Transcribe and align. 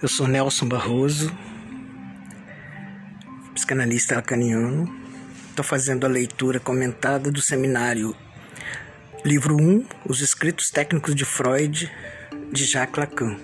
Eu 0.00 0.06
sou 0.06 0.28
Nelson 0.28 0.68
Barroso, 0.68 1.36
psicanalista 3.52 4.14
lacaniano. 4.14 4.88
Estou 5.50 5.64
fazendo 5.64 6.06
a 6.06 6.08
leitura 6.08 6.60
comentada 6.60 7.32
do 7.32 7.42
seminário 7.42 8.14
Livro 9.24 9.56
1, 9.60 9.84
Os 10.06 10.20
Escritos 10.20 10.70
Técnicos 10.70 11.16
de 11.16 11.24
Freud, 11.24 11.90
de 12.52 12.64
Jacques 12.64 12.96
Lacan. 12.96 13.40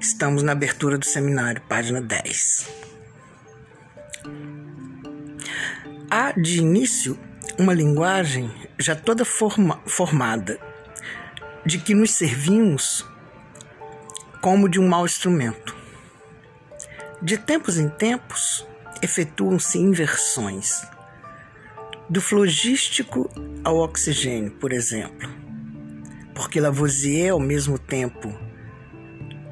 Estamos 0.00 0.42
na 0.42 0.50
abertura 0.50 0.98
do 0.98 1.04
seminário, 1.04 1.62
página 1.68 2.02
10. 2.02 2.68
Há, 6.10 6.32
de 6.32 6.58
início, 6.58 7.16
uma 7.56 7.72
linguagem 7.72 8.50
já 8.76 8.96
toda 8.96 9.24
forma, 9.24 9.80
formada, 9.86 10.58
de 11.64 11.78
que 11.78 11.94
nos 11.94 12.10
servimos 12.10 13.06
como 14.44 14.68
de 14.68 14.78
um 14.78 14.86
mau 14.86 15.06
instrumento. 15.06 15.74
De 17.22 17.38
tempos 17.38 17.78
em 17.78 17.88
tempos, 17.88 18.68
efetuam-se 19.00 19.78
inversões. 19.78 20.86
Do 22.10 22.20
flogístico 22.20 23.26
ao 23.64 23.78
oxigênio, 23.78 24.50
por 24.50 24.70
exemplo. 24.70 25.30
Porque 26.34 26.60
Lavoisier, 26.60 27.32
ao 27.32 27.40
mesmo 27.40 27.78
tempo 27.78 28.38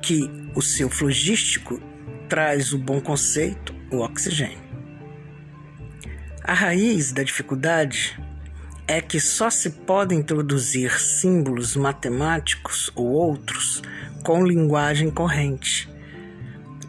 que 0.03 0.31
o 0.55 0.61
seu 0.61 0.91
flogístico 0.91 1.81
traz 2.29 2.75
o 2.75 2.79
bom 2.79 3.01
conceito, 3.01 3.75
o 3.91 4.01
oxigênio. 4.01 4.61
A 6.45 6.53
raiz 6.53 7.13
da 7.13 7.23
dificuldade 7.23 8.21
é 8.87 9.01
que 9.01 9.21
só 9.21 9.49
se 9.49 9.71
podem 9.71 10.19
introduzir 10.19 10.99
símbolos 11.01 11.77
matemáticos 11.77 12.91
ou 12.95 13.07
outros 13.07 13.83
com 14.23 14.45
linguagem 14.45 15.11
corrente. 15.11 15.89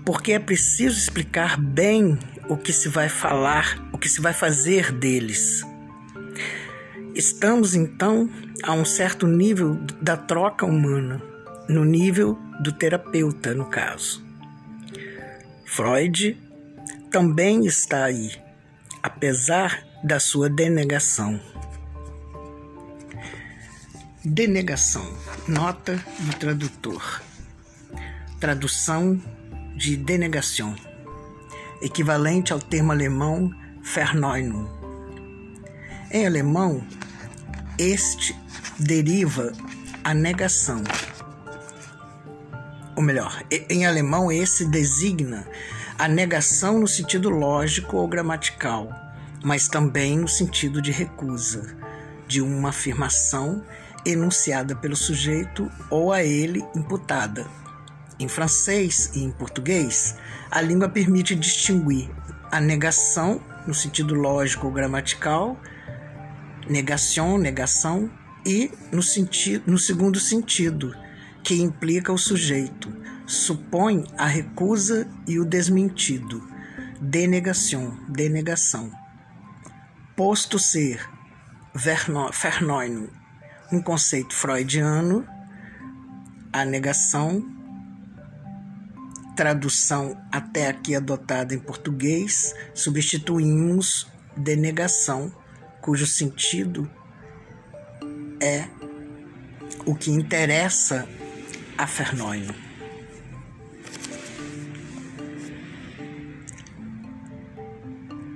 Porque 0.06 0.34
é 0.34 0.40
preciso 0.40 0.98
explicar 0.98 1.60
bem 1.60 2.18
o 2.50 2.58
que 2.58 2.74
se 2.74 2.90
vai 2.90 3.08
falar, 3.08 3.90
o 3.94 3.98
que 3.98 4.10
se 4.10 4.20
vai 4.20 4.34
fazer 4.34 4.92
deles. 4.92 5.64
Estamos 7.16 7.76
então 7.76 8.30
a 8.64 8.74
um 8.74 8.84
certo 8.84 9.28
nível 9.28 9.76
da 10.02 10.18
troca 10.18 10.66
humana, 10.66 11.22
no 11.70 11.86
nível 11.86 12.38
do 12.62 12.72
terapeuta, 12.72 13.54
no 13.54 13.66
caso. 13.66 14.24
Freud 15.66 16.38
também 17.10 17.66
está 17.66 18.06
aí, 18.06 18.32
apesar 19.02 19.84
da 20.04 20.20
sua 20.20 20.50
denegação. 20.50 21.40
Denegação. 24.26 25.06
Nota 25.50 26.02
do 26.20 26.34
tradutor. 26.38 27.22
Tradução 28.40 29.22
de 29.76 29.98
denegação. 29.98 30.74
Equivalente 31.82 32.54
ao 32.54 32.60
termo 32.60 32.94
alemão 32.94 33.54
Verneunung. 33.82 34.70
Em 36.10 36.26
alemão, 36.26 36.88
este 37.78 38.34
deriva 38.80 39.52
a 40.06 40.14
negação. 40.14 40.82
Ou 42.96 43.04
melhor, 43.04 43.44
em 43.70 43.86
alemão, 43.86 44.32
esse 44.32 44.66
designa 44.70 45.46
a 46.00 46.08
negação 46.08 46.80
no 46.80 46.88
sentido 46.88 47.30
lógico 47.30 47.98
ou 47.98 48.08
gramatical, 48.08 48.90
mas 49.44 49.68
também 49.68 50.18
no 50.18 50.30
sentido 50.30 50.82
de 50.82 50.94
recusa 50.94 51.76
de 52.26 52.40
uma 52.42 52.70
afirmação 52.70 53.62
enunciada 54.06 54.76
pelo 54.76 54.96
sujeito 54.96 55.72
ou 55.90 56.12
a 56.12 56.24
ele 56.24 56.64
imputada. 56.76 57.46
Em 58.20 58.28
francês 58.28 59.12
e 59.16 59.24
em 59.24 59.32
português, 59.32 60.16
a 60.52 60.62
língua 60.62 60.88
permite 60.90 61.36
distinguir 61.36 62.10
a 62.52 62.62
negação, 62.62 63.42
no 63.66 63.74
sentido 63.74 64.14
lógico 64.14 64.68
ou 64.68 64.74
gramatical, 64.74 65.60
negação, 66.70 67.38
negação, 67.38 68.10
e 68.46 68.72
no, 68.92 69.02
sentido, 69.02 69.64
no 69.72 69.78
segundo 69.78 70.20
sentido, 70.20 70.96
que 71.44 71.62
implica 71.62 72.12
o 72.12 72.18
sujeito, 72.18 72.94
supõe 73.26 74.06
a 74.18 74.28
recusa 74.28 75.08
e 75.28 75.40
o 75.40 75.46
desmentido, 75.46 76.46
denegação, 77.00 77.98
denegação. 78.10 78.92
Posto 80.16 80.60
ser 80.60 81.10
vernoino 81.74 83.10
um 83.76 83.82
conceito 83.82 84.34
freudiano, 84.34 85.28
a 86.52 86.64
negação, 86.64 87.44
tradução 89.36 90.18
até 90.32 90.68
aqui 90.68 90.96
adotada 90.96 91.54
em 91.54 91.60
português, 91.60 92.54
substituímos 92.74 94.08
denegação, 94.38 95.34
cujo 95.82 96.06
sentido 96.06 96.90
é 98.40 98.68
o 99.86 99.96
que 99.96 100.12
interessa 100.12 101.08
a 101.78 101.88
Fernóino. 101.88 102.54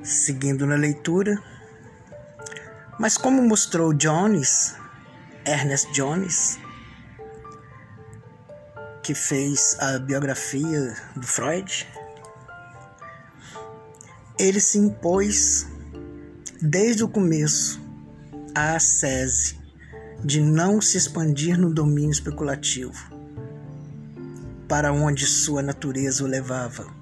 Seguindo 0.03 0.65
na 0.65 0.75
leitura, 0.75 1.41
mas 2.99 3.17
como 3.17 3.41
mostrou 3.41 3.93
Jones, 3.93 4.75
Ernest 5.47 5.89
Jones, 5.93 6.59
que 9.01 9.15
fez 9.15 9.77
a 9.79 9.97
biografia 9.97 10.93
do 11.15 11.25
Freud, 11.25 11.87
ele 14.37 14.59
se 14.59 14.77
impôs 14.77 15.65
desde 16.61 17.01
o 17.01 17.07
começo 17.07 17.79
a 18.53 18.75
ascese 18.75 19.57
de 20.21 20.41
não 20.41 20.81
se 20.81 20.97
expandir 20.97 21.57
no 21.57 21.73
domínio 21.73 22.11
especulativo, 22.11 23.09
para 24.67 24.91
onde 24.91 25.25
sua 25.25 25.61
natureza 25.61 26.25
o 26.25 26.27
levava. 26.27 26.93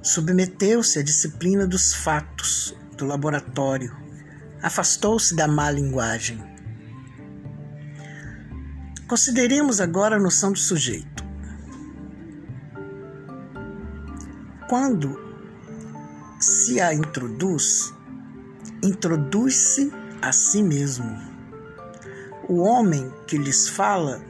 Submeteu-se 0.00 0.98
à 0.98 1.02
disciplina 1.02 1.66
dos 1.66 1.92
fatos, 1.92 2.74
do 2.96 3.04
laboratório, 3.04 3.94
afastou-se 4.62 5.36
da 5.36 5.46
má 5.46 5.70
linguagem 5.70 6.42
Consideremos 9.10 9.80
agora 9.80 10.14
a 10.14 10.20
noção 10.20 10.52
do 10.52 10.58
sujeito. 10.60 11.24
Quando 14.68 15.18
se 16.38 16.80
a 16.80 16.94
introduz, 16.94 17.92
introduz-se 18.80 19.92
a 20.22 20.30
si 20.30 20.62
mesmo. 20.62 21.10
O 22.48 22.60
homem 22.60 23.12
que 23.26 23.36
lhes 23.36 23.68
fala 23.68 24.22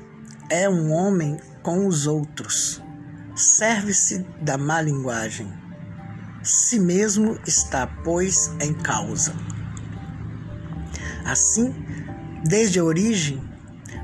é 0.48 0.66
um 0.66 0.90
homem 0.92 1.38
com 1.62 1.86
os 1.86 2.06
outros, 2.06 2.82
serve-se 3.36 4.20
da 4.40 4.56
má 4.56 4.80
linguagem. 4.80 5.52
Si 6.42 6.80
mesmo 6.80 7.38
está, 7.46 7.86
pois, 7.86 8.50
em 8.58 8.72
causa. 8.72 9.34
Assim, 11.26 11.70
desde 12.46 12.78
a 12.78 12.84
origem, 12.84 13.49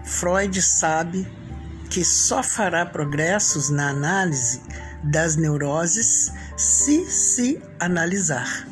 Freud 0.05 0.61
sabe 0.63 1.27
que 1.91 2.05
só 2.05 2.43
fará 2.43 2.85
progressos 2.85 3.71
na 3.71 3.91
análise 3.91 4.61
das 5.03 5.37
neuroses 5.37 6.33
se 6.57 7.11
se 7.11 7.63
analisar. 7.79 8.67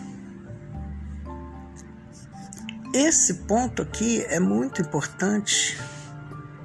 Esse 2.93 3.35
ponto 3.35 3.83
aqui 3.83 4.25
é 4.29 4.39
muito 4.39 4.81
importante 4.81 5.79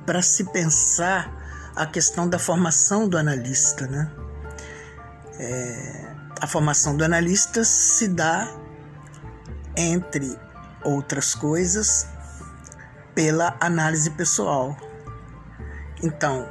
para 0.05 0.21
se 0.21 0.43
pensar 0.45 1.71
a 1.75 1.85
questão 1.85 2.27
da 2.27 2.37
formação 2.37 3.07
do 3.07 3.17
analista, 3.17 3.87
né? 3.87 4.11
É, 5.39 6.15
a 6.41 6.47
formação 6.47 6.95
do 6.95 7.03
analista 7.03 7.63
se 7.63 8.07
dá, 8.07 8.47
entre 9.75 10.37
outras 10.83 11.33
coisas, 11.33 12.07
pela 13.19 13.57
análise 13.59 14.09
pessoal. 14.11 14.77
Então, 16.01 16.49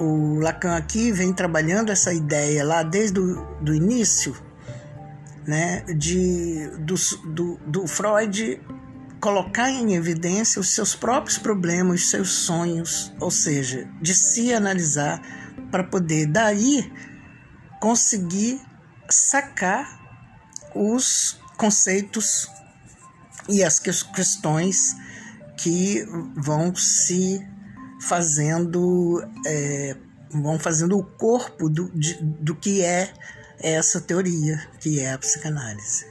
o 0.00 0.40
Lacan 0.40 0.76
aqui 0.76 1.12
vem 1.12 1.32
trabalhando 1.32 1.92
essa 1.92 2.12
ideia 2.12 2.64
lá 2.64 2.82
desde 2.82 3.20
o 3.20 3.44
do 3.60 3.72
início, 3.72 4.36
né, 5.46 5.82
de, 5.96 6.68
do, 6.80 6.96
do, 7.32 7.56
do 7.64 7.86
Freud 7.86 8.60
colocar 9.20 9.70
em 9.70 9.94
evidência 9.94 10.60
os 10.60 10.74
seus 10.74 10.96
próprios 10.96 11.38
problemas, 11.38 12.00
os 12.00 12.10
seus 12.10 12.30
sonhos, 12.30 13.12
ou 13.20 13.30
seja, 13.30 13.88
de 14.02 14.16
se 14.16 14.52
analisar 14.52 15.22
para 15.70 15.84
poder 15.84 16.26
daí 16.26 16.92
conseguir 17.80 18.60
sacar 19.08 19.86
os 20.74 21.38
conceitos 21.56 22.50
e 23.48 23.62
as 23.62 23.78
questões 23.78 25.06
que 25.58 26.06
vão 26.36 26.74
se 26.74 27.46
fazendo 28.00 29.22
é, 29.44 29.96
vão 30.30 30.58
fazendo 30.58 30.98
o 30.98 31.04
corpo 31.04 31.68
do, 31.68 31.90
de, 31.90 32.14
do 32.22 32.54
que 32.54 32.82
é 32.82 33.12
essa 33.60 34.00
teoria, 34.00 34.60
que 34.80 35.00
é 35.00 35.12
a 35.12 35.18
psicanálise. 35.18 36.06